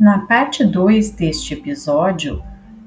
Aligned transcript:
Na 0.00 0.20
parte 0.20 0.64
2 0.64 1.10
deste 1.10 1.52
episódio, 1.52 2.42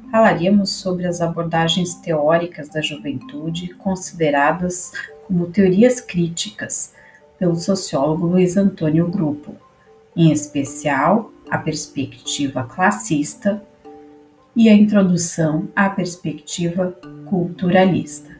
falaríamos 0.09 0.71
sobre 0.71 1.05
as 1.05 1.21
abordagens 1.21 1.93
teóricas 1.93 2.69
da 2.69 2.81
juventude 2.81 3.71
consideradas 3.75 4.91
como 5.27 5.45
teorias 5.45 6.01
críticas 6.01 6.95
pelo 7.37 7.53
sociólogo 7.55 8.25
Luiz 8.25 8.57
Antônio 8.57 9.07
Grupo, 9.11 9.55
em 10.15 10.31
especial 10.31 11.31
a 11.51 11.59
perspectiva 11.59 12.63
classista 12.63 13.63
e 14.55 14.67
a 14.67 14.73
introdução 14.73 15.67
à 15.75 15.91
perspectiva 15.91 16.97
culturalista. 17.29 18.32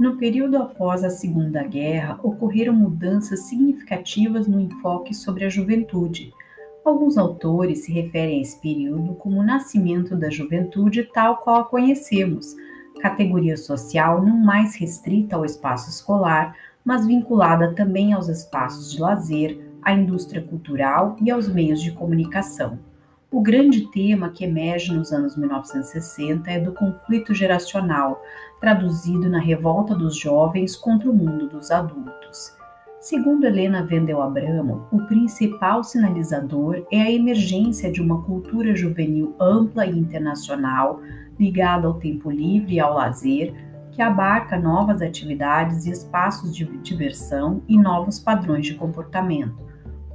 No 0.00 0.16
período 0.16 0.56
após 0.56 1.04
a 1.04 1.10
Segunda 1.10 1.62
Guerra, 1.62 2.18
ocorreram 2.22 2.72
mudanças 2.72 3.40
significativas 3.40 4.48
no 4.48 4.58
enfoque 4.58 5.12
sobre 5.12 5.44
a 5.44 5.50
juventude. 5.50 6.32
Alguns 6.82 7.18
autores 7.18 7.84
se 7.84 7.92
referem 7.92 8.38
a 8.38 8.40
esse 8.40 8.58
período 8.62 9.12
como 9.16 9.38
o 9.38 9.42
nascimento 9.42 10.16
da 10.16 10.30
juventude 10.30 11.04
tal 11.12 11.36
qual 11.36 11.60
a 11.60 11.64
conhecemos, 11.64 12.56
categoria 13.02 13.58
social 13.58 14.24
não 14.24 14.38
mais 14.38 14.74
restrita 14.74 15.36
ao 15.36 15.44
espaço 15.44 15.90
escolar, 15.90 16.56
mas 16.82 17.06
vinculada 17.06 17.74
também 17.74 18.14
aos 18.14 18.30
espaços 18.30 18.90
de 18.92 18.98
lazer, 19.02 19.60
à 19.82 19.92
indústria 19.92 20.40
cultural 20.40 21.14
e 21.20 21.30
aos 21.30 21.46
meios 21.46 21.82
de 21.82 21.92
comunicação. 21.92 22.78
O 23.32 23.40
grande 23.40 23.88
tema 23.92 24.30
que 24.30 24.44
emerge 24.44 24.92
nos 24.92 25.12
anos 25.12 25.36
1960 25.36 26.50
é 26.50 26.58
do 26.58 26.72
conflito 26.72 27.32
geracional, 27.32 28.20
traduzido 28.60 29.28
na 29.28 29.38
revolta 29.38 29.94
dos 29.94 30.16
jovens 30.18 30.74
contra 30.74 31.08
o 31.08 31.14
mundo 31.14 31.48
dos 31.48 31.70
adultos. 31.70 32.56
Segundo 32.98 33.44
Helena 33.44 33.86
Vendel 33.86 34.20
Abramo, 34.20 34.84
o 34.90 35.06
principal 35.06 35.84
sinalizador 35.84 36.84
é 36.90 37.00
a 37.00 37.10
emergência 37.10 37.90
de 37.92 38.02
uma 38.02 38.20
cultura 38.22 38.74
juvenil 38.74 39.32
ampla 39.38 39.86
e 39.86 39.96
internacional, 39.96 41.00
ligada 41.38 41.86
ao 41.86 41.94
tempo 41.94 42.32
livre 42.32 42.74
e 42.74 42.80
ao 42.80 42.94
lazer, 42.94 43.54
que 43.92 44.02
abarca 44.02 44.58
novas 44.58 45.00
atividades 45.00 45.86
e 45.86 45.92
espaços 45.92 46.52
de 46.54 46.64
diversão 46.78 47.62
e 47.68 47.78
novos 47.78 48.18
padrões 48.18 48.66
de 48.66 48.74
comportamento 48.74 49.69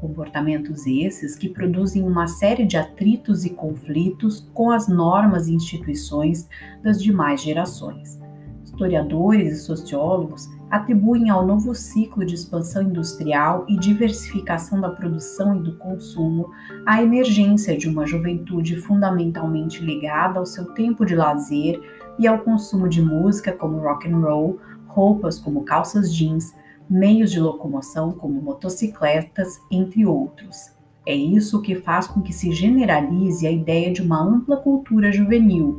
Comportamentos 0.05 0.85
esses 0.85 1.35
que 1.35 1.49
produzem 1.49 2.03
uma 2.03 2.27
série 2.27 2.63
de 2.63 2.77
atritos 2.77 3.43
e 3.43 3.49
conflitos 3.49 4.47
com 4.53 4.69
as 4.69 4.87
normas 4.87 5.47
e 5.47 5.53
instituições 5.55 6.47
das 6.83 7.01
demais 7.01 7.41
gerações. 7.41 8.19
Historiadores 8.63 9.57
e 9.57 9.61
sociólogos 9.63 10.47
atribuem 10.69 11.31
ao 11.31 11.43
novo 11.43 11.73
ciclo 11.73 12.23
de 12.23 12.35
expansão 12.35 12.83
industrial 12.83 13.65
e 13.67 13.79
diversificação 13.79 14.79
da 14.79 14.91
produção 14.91 15.55
e 15.55 15.63
do 15.63 15.75
consumo 15.77 16.51
a 16.85 17.01
emergência 17.01 17.75
de 17.75 17.89
uma 17.89 18.05
juventude 18.05 18.75
fundamentalmente 18.75 19.83
ligada 19.83 20.37
ao 20.37 20.45
seu 20.45 20.65
tempo 20.65 21.03
de 21.03 21.15
lazer 21.15 21.81
e 22.19 22.27
ao 22.27 22.37
consumo 22.41 22.87
de 22.87 23.01
música 23.01 23.51
como 23.51 23.79
rock 23.79 24.07
and 24.07 24.19
roll, 24.19 24.59
roupas 24.85 25.39
como 25.39 25.63
calças 25.63 26.13
jeans, 26.13 26.53
meios 26.89 27.31
de 27.31 27.39
locomoção 27.39 28.11
como 28.11 28.41
motocicletas, 28.41 29.59
entre 29.71 30.05
outros. 30.05 30.75
É 31.05 31.13
isso 31.13 31.61
que 31.61 31.75
faz 31.75 32.07
com 32.07 32.21
que 32.21 32.33
se 32.33 32.51
generalize 32.51 33.45
a 33.45 33.51
ideia 33.51 33.91
de 33.91 34.01
uma 34.01 34.21
ampla 34.21 34.57
cultura 34.57 35.11
juvenil, 35.11 35.77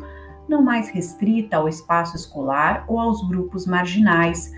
não 0.49 0.63
mais 0.63 0.89
restrita 0.89 1.57
ao 1.57 1.69
espaço 1.69 2.17
escolar 2.17 2.85
ou 2.89 2.99
aos 2.99 3.27
grupos 3.29 3.67
marginais, 3.67 4.53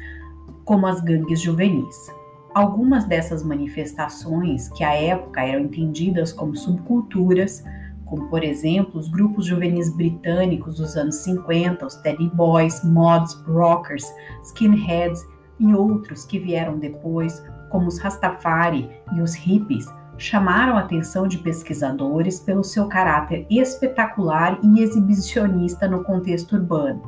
como 0.65 0.87
as 0.87 1.01
gangues 1.01 1.41
juvenis. 1.41 2.13
Algumas 2.55 3.05
dessas 3.07 3.43
manifestações, 3.43 4.69
que 4.71 4.85
à 4.85 4.93
época 4.93 5.43
eram 5.43 5.65
entendidas 5.65 6.33
como 6.33 6.55
subculturas, 6.55 7.65
como 8.05 8.29
por 8.29 8.43
exemplo 8.43 8.99
os 8.99 9.09
grupos 9.09 9.47
juvenis 9.47 9.95
britânicos 9.95 10.77
dos 10.77 10.97
anos 10.97 11.17
50, 11.17 11.87
os 11.87 11.95
Teddy 11.97 12.29
Boys, 12.35 12.83
Mods, 12.85 13.35
Rockers, 13.47 14.05
Skinheads 14.43 15.25
e 15.59 15.75
outros 15.75 16.25
que 16.25 16.39
vieram 16.39 16.79
depois, 16.79 17.45
como 17.71 17.87
os 17.87 17.99
Rastafari 17.99 18.89
e 19.15 19.21
os 19.21 19.35
hippies, 19.35 19.87
chamaram 20.17 20.77
a 20.77 20.81
atenção 20.81 21.29
de 21.29 21.39
pesquisadores 21.39 22.41
pelo 22.41 22.65
seu 22.65 22.87
caráter 22.87 23.47
espetacular 23.49 24.59
e 24.63 24.81
exibicionista 24.81 25.87
no 25.87 26.03
contexto 26.03 26.57
urbano. 26.57 27.03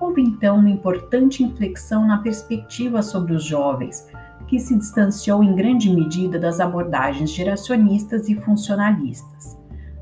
Houve 0.00 0.22
então 0.22 0.56
uma 0.56 0.70
importante 0.70 1.44
inflexão 1.44 2.06
na 2.06 2.18
perspectiva 2.18 3.02
sobre 3.02 3.34
os 3.34 3.44
jovens, 3.44 4.08
que 4.48 4.58
se 4.58 4.76
distanciou 4.76 5.44
em 5.44 5.54
grande 5.54 5.88
medida 5.88 6.38
das 6.38 6.58
abordagens 6.58 7.30
geracionistas 7.30 8.28
e 8.28 8.34
funcionalistas. 8.34 9.59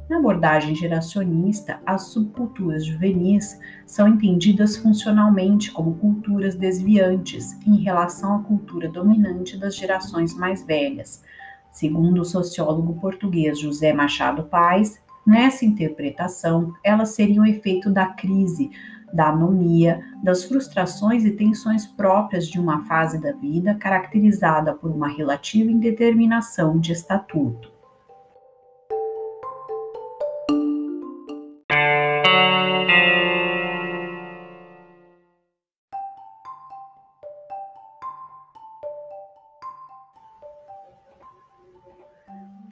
Na 0.08 0.16
abordagem 0.16 0.74
geracionista, 0.74 1.80
as 1.84 2.04
subculturas 2.04 2.86
juvenis 2.86 3.60
são 3.84 4.08
entendidas 4.08 4.74
funcionalmente 4.74 5.70
como 5.70 5.96
culturas 5.96 6.54
desviantes 6.54 7.58
em 7.66 7.76
relação 7.76 8.36
à 8.36 8.38
cultura 8.42 8.88
dominante 8.88 9.58
das 9.58 9.76
gerações 9.76 10.32
mais 10.32 10.62
velhas. 10.62 11.22
Segundo 11.70 12.22
o 12.22 12.24
sociólogo 12.24 12.98
português 12.98 13.58
José 13.58 13.92
Machado 13.92 14.44
Paes, 14.44 14.98
nessa 15.26 15.66
interpretação, 15.66 16.72
elas 16.82 17.10
seriam 17.10 17.44
efeito 17.44 17.90
da 17.90 18.06
crise, 18.06 18.70
da 19.12 19.28
anomia, 19.28 20.02
das 20.25 20.42
frustrações 20.44 21.26
e 21.26 21.32
tensões 21.32 21.86
próprias 21.86 22.48
de 22.48 22.58
uma 22.58 22.82
fase 22.86 23.20
da 23.20 23.32
vida 23.32 23.75
caracterizada 23.75 24.72
por 24.72 24.90
uma 24.90 25.08
relativa 25.08 25.70
indeterminação 25.70 26.80
de 26.80 26.92
estatuto. 26.92 27.78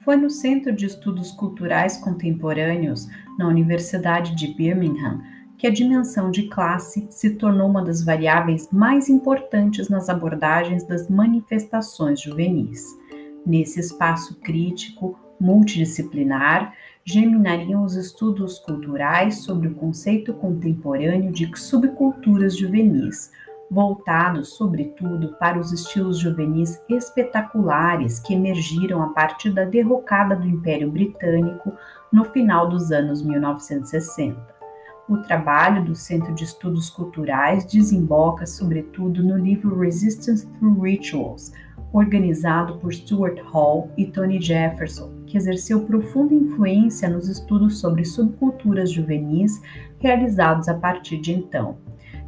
Foi 0.07 0.15
no 0.15 0.29
Centro 0.29 0.71
de 0.71 0.85
Estudos 0.85 1.33
Culturais 1.33 1.97
Contemporâneos, 1.97 3.09
na 3.37 3.45
Universidade 3.45 4.33
de 4.37 4.53
Birmingham, 4.53 5.21
que 5.57 5.67
a 5.67 5.69
dimensão 5.69 6.31
de 6.31 6.43
classe 6.43 7.05
se 7.09 7.31
tornou 7.31 7.67
uma 7.67 7.83
das 7.83 8.05
variáveis 8.05 8.69
mais 8.71 9.09
importantes 9.09 9.89
nas 9.89 10.07
abordagens 10.07 10.85
das 10.85 11.09
manifestações 11.09 12.21
juvenis. 12.21 12.85
Nesse 13.45 13.81
espaço 13.81 14.39
crítico, 14.39 15.19
multidisciplinar, 15.41 16.73
germinariam 17.03 17.83
os 17.83 17.97
estudos 17.97 18.59
culturais 18.59 19.39
sobre 19.39 19.67
o 19.67 19.75
conceito 19.75 20.33
contemporâneo 20.33 21.33
de 21.33 21.51
subculturas 21.53 22.55
juvenis, 22.55 23.29
voltados, 23.69 24.55
sobretudo, 24.55 25.35
para 25.39 25.59
os 25.59 25.71
estilos 25.71 26.19
juvenis 26.19 26.81
espetaculares 26.89 28.19
que 28.19 28.33
emergiram 28.33 29.01
a 29.01 29.09
partir 29.09 29.51
da 29.51 29.65
derrocada 29.65 30.35
do 30.35 30.47
Império 30.47 30.89
Britânico 30.89 31.73
no 32.11 32.25
final 32.25 32.69
dos 32.69 32.91
anos 32.91 33.21
1960. 33.21 34.57
O 35.09 35.17
trabalho 35.17 35.85
do 35.85 35.95
Centro 35.95 36.33
de 36.33 36.43
Estudos 36.43 36.89
Culturais 36.89 37.65
desemboca, 37.65 38.45
sobretudo, 38.45 39.23
no 39.23 39.37
livro 39.37 39.79
Resistance 39.79 40.45
Through 40.53 40.81
Rituals, 40.81 41.53
organizado 41.93 42.77
por 42.77 42.93
Stuart 42.93 43.39
Hall 43.51 43.89
e 43.97 44.05
Tony 44.05 44.41
Jefferson, 44.41 45.11
que 45.25 45.37
exerceu 45.37 45.81
profunda 45.85 46.33
influência 46.33 47.09
nos 47.09 47.29
estudos 47.29 47.79
sobre 47.79 48.03
subculturas 48.03 48.91
juvenis 48.91 49.61
realizados 49.99 50.67
a 50.67 50.73
partir 50.73 51.19
de 51.19 51.33
então. 51.33 51.77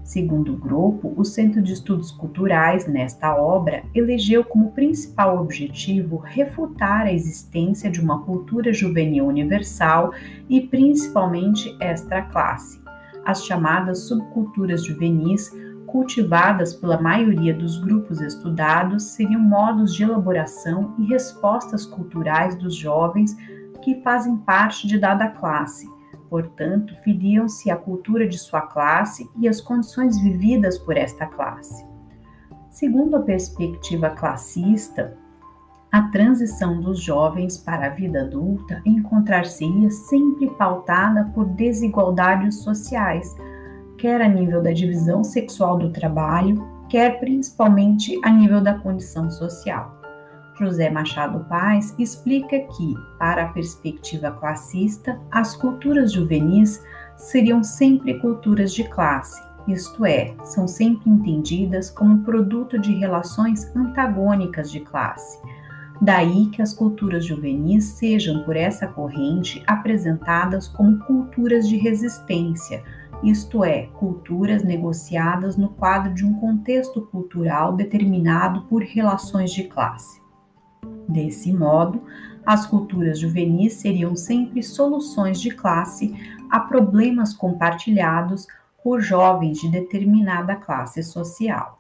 Segundo 0.09 0.53
o 0.53 0.57
grupo, 0.57 1.13
o 1.15 1.23
Centro 1.23 1.61
de 1.61 1.71
Estudos 1.71 2.09
Culturais, 2.09 2.87
nesta 2.87 3.35
obra, 3.35 3.83
elegeu 3.93 4.43
como 4.43 4.71
principal 4.71 5.39
objetivo 5.39 6.17
refutar 6.17 7.05
a 7.05 7.13
existência 7.13 7.91
de 7.91 8.01
uma 8.01 8.23
cultura 8.23 8.73
juvenil 8.73 9.27
universal 9.27 10.11
e 10.49 10.61
principalmente 10.61 11.77
extra-classe. 11.79 12.81
As 13.23 13.45
chamadas 13.45 14.07
subculturas 14.07 14.83
juvenis, 14.83 15.55
cultivadas 15.85 16.73
pela 16.73 16.99
maioria 16.99 17.53
dos 17.53 17.79
grupos 17.79 18.19
estudados, 18.19 19.03
seriam 19.11 19.39
modos 19.39 19.93
de 19.93 20.01
elaboração 20.01 20.95
e 20.97 21.05
respostas 21.05 21.85
culturais 21.85 22.55
dos 22.55 22.73
jovens 22.73 23.37
que 23.83 24.01
fazem 24.01 24.37
parte 24.37 24.87
de 24.87 24.97
dada 24.97 25.27
classe 25.27 25.87
Portanto, 26.29 26.95
filiam-se 27.03 27.71
à 27.71 27.75
cultura 27.75 28.27
de 28.27 28.37
sua 28.37 28.61
classe 28.61 29.29
e 29.39 29.47
às 29.47 29.59
condições 29.59 30.19
vividas 30.21 30.77
por 30.77 30.95
esta 30.95 31.25
classe. 31.25 31.87
Segundo 32.69 33.15
a 33.15 33.21
perspectiva 33.21 34.11
classista, 34.11 35.17
a 35.91 36.03
transição 36.03 36.79
dos 36.79 37.01
jovens 37.01 37.57
para 37.57 37.87
a 37.87 37.89
vida 37.89 38.21
adulta 38.21 38.79
encontrar-se-ia 38.85 39.89
sempre 39.89 40.47
pautada 40.51 41.31
por 41.33 41.45
desigualdades 41.45 42.61
sociais, 42.61 43.35
quer 43.97 44.21
a 44.21 44.27
nível 44.27 44.61
da 44.61 44.71
divisão 44.71 45.23
sexual 45.23 45.79
do 45.79 45.91
trabalho, 45.91 46.63
quer 46.87 47.19
principalmente 47.19 48.19
a 48.23 48.29
nível 48.29 48.61
da 48.61 48.75
condição 48.75 49.31
social. 49.31 49.98
José 50.59 50.89
Machado 50.89 51.45
Paz 51.45 51.95
explica 51.97 52.59
que, 52.59 52.93
para 53.17 53.43
a 53.43 53.49
perspectiva 53.49 54.31
classista, 54.31 55.19
as 55.31 55.55
culturas 55.55 56.11
juvenis 56.11 56.83
seriam 57.15 57.63
sempre 57.63 58.19
culturas 58.19 58.73
de 58.73 58.83
classe, 58.83 59.41
isto 59.67 60.05
é, 60.05 60.33
são 60.43 60.67
sempre 60.67 61.09
entendidas 61.09 61.89
como 61.89 62.23
produto 62.23 62.79
de 62.79 62.93
relações 62.93 63.73
antagônicas 63.75 64.71
de 64.71 64.79
classe 64.79 65.39
Daí 66.01 66.47
que 66.47 66.61
as 66.61 66.73
culturas 66.73 67.25
juvenis 67.25 67.83
sejam, 67.83 68.43
por 68.43 68.55
essa 68.55 68.87
corrente, 68.87 69.61
apresentadas 69.67 70.67
como 70.67 70.99
culturas 70.99 71.67
de 71.67 71.75
resistência, 71.75 72.83
isto 73.21 73.65
é, 73.65 73.87
culturas 73.99 74.63
negociadas 74.63 75.57
no 75.57 75.69
quadro 75.69 76.13
de 76.13 76.25
um 76.25 76.35
contexto 76.35 77.01
cultural 77.01 77.75
determinado 77.75 78.61
por 78.67 78.81
relações 78.81 79.51
de 79.51 79.65
classe. 79.65 80.18
Desse 81.09 81.51
modo, 81.51 82.03
as 82.45 82.67
culturas 82.67 83.17
juvenis 83.17 83.73
seriam 83.73 84.15
sempre 84.15 84.61
soluções 84.61 85.41
de 85.41 85.49
classe 85.49 86.13
a 86.51 86.59
problemas 86.59 87.33
compartilhados 87.33 88.45
por 88.83 89.01
jovens 89.01 89.59
de 89.59 89.71
determinada 89.71 90.55
classe 90.55 91.01
social. 91.01 91.79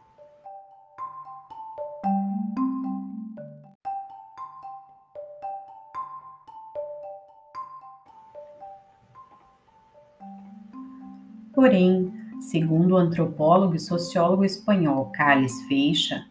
Porém, 11.53 12.11
segundo 12.39 12.93
o 12.93 12.97
antropólogo 12.97 13.75
e 13.75 13.79
sociólogo 13.79 14.43
espanhol 14.43 15.11
Carles 15.11 15.61
Feixa, 15.67 16.25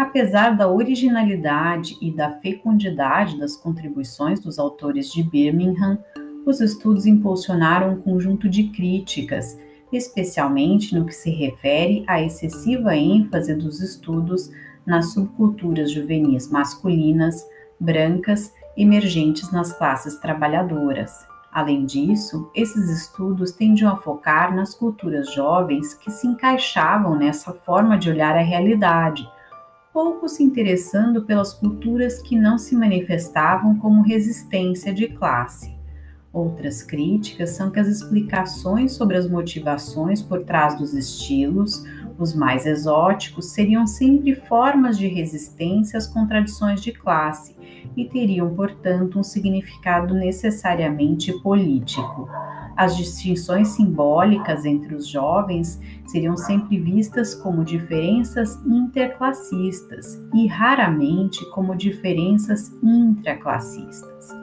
apesar 0.00 0.56
da 0.56 0.66
originalidade 0.66 1.98
e 2.00 2.10
da 2.10 2.30
fecundidade 2.30 3.38
das 3.38 3.54
contribuições 3.54 4.40
dos 4.40 4.58
autores 4.58 5.12
de 5.12 5.22
Birmingham, 5.22 5.98
os 6.46 6.58
estudos 6.62 7.04
impulsionaram 7.04 7.92
um 7.92 8.00
conjunto 8.00 8.48
de 8.48 8.64
críticas, 8.68 9.58
especialmente 9.92 10.94
no 10.94 11.04
que 11.04 11.14
se 11.14 11.28
refere 11.30 12.02
à 12.06 12.22
excessiva 12.22 12.96
ênfase 12.96 13.54
dos 13.54 13.82
estudos 13.82 14.50
nas 14.86 15.12
subculturas 15.12 15.92
juvenis 15.92 16.48
masculinas, 16.48 17.46
brancas, 17.78 18.54
emergentes 18.78 19.52
nas 19.52 19.70
classes 19.70 20.16
trabalhadoras. 20.18 21.12
Além 21.52 21.84
disso, 21.84 22.50
esses 22.54 22.88
estudos 22.88 23.52
tendiam 23.52 23.92
a 23.92 23.96
focar 23.96 24.54
nas 24.54 24.74
culturas 24.74 25.30
jovens 25.34 25.92
que 25.92 26.10
se 26.10 26.26
encaixavam 26.26 27.16
nessa 27.16 27.52
forma 27.52 27.98
de 27.98 28.08
olhar 28.08 28.34
a 28.34 28.42
realidade, 28.42 29.28
pouco 29.92 30.28
se 30.28 30.42
interessando 30.42 31.24
pelas 31.24 31.52
culturas 31.52 32.22
que 32.22 32.36
não 32.36 32.58
se 32.58 32.74
manifestavam 32.76 33.78
como 33.78 34.02
resistência 34.02 34.92
de 34.92 35.08
classe. 35.08 35.79
Outras 36.32 36.80
críticas 36.80 37.50
são 37.50 37.70
que 37.72 37.80
as 37.80 37.88
explicações 37.88 38.92
sobre 38.92 39.16
as 39.16 39.28
motivações 39.28 40.22
por 40.22 40.44
trás 40.44 40.78
dos 40.78 40.94
estilos, 40.94 41.84
os 42.16 42.34
mais 42.34 42.66
exóticos, 42.66 43.46
seriam 43.46 43.84
sempre 43.84 44.36
formas 44.36 44.96
de 44.96 45.08
resistência 45.08 45.98
às 45.98 46.06
contradições 46.06 46.80
de 46.80 46.92
classe 46.92 47.56
e 47.96 48.04
teriam, 48.04 48.54
portanto, 48.54 49.18
um 49.18 49.24
significado 49.24 50.14
necessariamente 50.14 51.32
político. 51.40 52.28
As 52.76 52.96
distinções 52.96 53.68
simbólicas 53.68 54.64
entre 54.64 54.94
os 54.94 55.08
jovens 55.08 55.80
seriam 56.06 56.36
sempre 56.36 56.78
vistas 56.78 57.34
como 57.34 57.64
diferenças 57.64 58.54
interclassistas 58.64 60.16
e 60.32 60.46
raramente 60.46 61.44
como 61.50 61.74
diferenças 61.74 62.72
intraclassistas. 62.82 64.39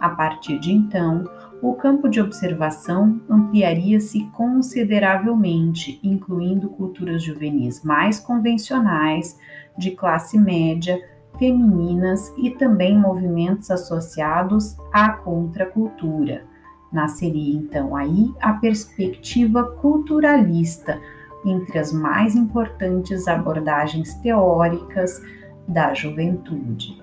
A 0.00 0.08
partir 0.08 0.58
de 0.58 0.72
então, 0.72 1.24
o 1.62 1.74
campo 1.74 2.08
de 2.08 2.20
observação 2.20 3.20
ampliaria-se 3.28 4.24
consideravelmente, 4.32 6.00
incluindo 6.02 6.70
culturas 6.70 7.22
juvenis 7.22 7.84
mais 7.84 8.18
convencionais, 8.18 9.38
de 9.76 9.90
classe 9.90 10.38
média, 10.38 10.98
femininas 11.38 12.32
e 12.38 12.50
também 12.50 12.98
movimentos 12.98 13.70
associados 13.70 14.76
à 14.92 15.10
contracultura. 15.10 16.44
Nasceria 16.90 17.54
então 17.54 17.94
aí 17.94 18.32
a 18.40 18.54
perspectiva 18.54 19.64
culturalista, 19.64 20.98
entre 21.44 21.78
as 21.78 21.92
mais 21.92 22.34
importantes 22.34 23.28
abordagens 23.28 24.14
teóricas 24.14 25.22
da 25.68 25.94
juventude. 25.94 26.99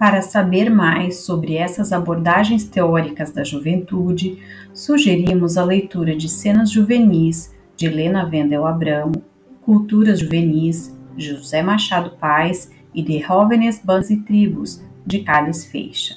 Para 0.00 0.22
saber 0.22 0.70
mais 0.70 1.18
sobre 1.26 1.56
essas 1.56 1.92
abordagens 1.92 2.64
teóricas 2.64 3.32
da 3.32 3.44
juventude, 3.44 4.38
sugerimos 4.72 5.58
a 5.58 5.64
leitura 5.64 6.16
de 6.16 6.26
Cenas 6.26 6.70
Juvenis, 6.70 7.54
de 7.76 7.84
Helena 7.84 8.24
Vendel 8.24 8.66
Abramo, 8.66 9.22
Culturas 9.60 10.20
Juvenis, 10.20 10.96
de 11.14 11.36
José 11.36 11.62
Machado 11.62 12.12
Paz 12.12 12.72
e 12.94 13.02
de 13.02 13.18
Jóvenes 13.18 13.78
Bandas 13.84 14.08
e 14.08 14.16
Tribos, 14.16 14.82
de 15.04 15.18
Carles 15.18 15.66
Feixa. 15.66 16.14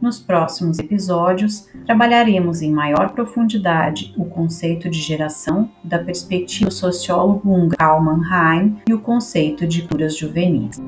Nos 0.00 0.18
próximos 0.18 0.80
episódios, 0.80 1.68
trabalharemos 1.86 2.62
em 2.62 2.72
maior 2.72 3.10
profundidade 3.10 4.12
o 4.16 4.24
conceito 4.24 4.90
de 4.90 4.98
geração 4.98 5.70
da 5.84 6.00
perspectiva 6.00 6.68
do 6.68 6.74
sociólogo 6.74 7.48
húngaro 7.48 7.76
Karl 7.78 8.02
Mannheim 8.02 8.76
e 8.88 8.92
o 8.92 8.98
conceito 8.98 9.68
de 9.68 9.82
curas 9.82 10.16
juvenis. 10.16 10.80